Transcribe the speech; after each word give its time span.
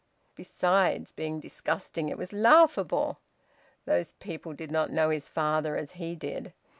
Besides 0.33 1.11
being 1.11 1.39
disgusting, 1.39 2.09
it 2.09 2.17
was 2.17 2.33
laughable. 2.33 3.19
Those 3.85 4.13
people 4.13 4.53
did 4.53 4.71
not 4.71 4.89
know 4.89 5.11
his 5.11 5.29
father 5.29 5.77
as 5.77 5.91
he 5.91 6.15
did. 6.15 6.53